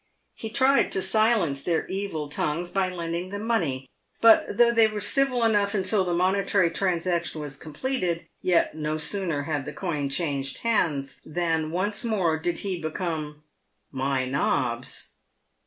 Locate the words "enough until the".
5.43-6.11